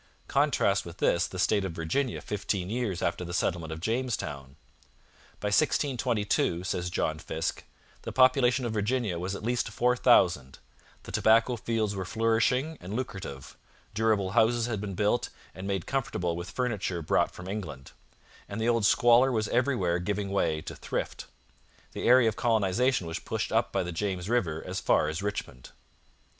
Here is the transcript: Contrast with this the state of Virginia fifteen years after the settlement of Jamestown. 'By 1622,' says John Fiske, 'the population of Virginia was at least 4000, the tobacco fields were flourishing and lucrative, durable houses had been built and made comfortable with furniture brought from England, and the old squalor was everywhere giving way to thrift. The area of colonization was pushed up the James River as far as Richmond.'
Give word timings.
Contrast 0.27 0.83
with 0.83 0.97
this 0.97 1.27
the 1.27 1.37
state 1.37 1.63
of 1.63 1.73
Virginia 1.73 2.21
fifteen 2.21 2.71
years 2.71 3.03
after 3.03 3.23
the 3.23 3.35
settlement 3.35 3.71
of 3.71 3.79
Jamestown. 3.79 4.55
'By 5.39 5.49
1622,' 5.49 6.63
says 6.63 6.89
John 6.89 7.19
Fiske, 7.19 7.63
'the 8.01 8.11
population 8.11 8.65
of 8.65 8.73
Virginia 8.73 9.19
was 9.19 9.35
at 9.35 9.43
least 9.43 9.69
4000, 9.69 10.57
the 11.03 11.11
tobacco 11.11 11.55
fields 11.55 11.95
were 11.95 12.03
flourishing 12.03 12.79
and 12.81 12.95
lucrative, 12.95 13.55
durable 13.93 14.31
houses 14.31 14.65
had 14.65 14.81
been 14.81 14.95
built 14.95 15.29
and 15.53 15.67
made 15.67 15.85
comfortable 15.85 16.35
with 16.35 16.49
furniture 16.49 17.03
brought 17.03 17.29
from 17.29 17.47
England, 17.47 17.91
and 18.49 18.59
the 18.59 18.67
old 18.67 18.87
squalor 18.87 19.31
was 19.31 19.47
everywhere 19.49 19.99
giving 19.99 20.31
way 20.31 20.61
to 20.61 20.75
thrift. 20.75 21.27
The 21.91 22.07
area 22.07 22.27
of 22.27 22.35
colonization 22.35 23.05
was 23.05 23.19
pushed 23.19 23.51
up 23.51 23.71
the 23.73 23.91
James 23.91 24.29
River 24.29 24.63
as 24.65 24.79
far 24.79 25.09
as 25.09 25.21
Richmond.' 25.21 25.69